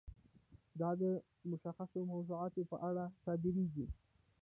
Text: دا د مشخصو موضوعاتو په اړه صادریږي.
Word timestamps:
دا 0.79 0.89
د 1.01 1.03
مشخصو 1.49 1.99
موضوعاتو 2.11 2.61
په 2.71 2.77
اړه 2.87 3.03
صادریږي. 3.23 3.87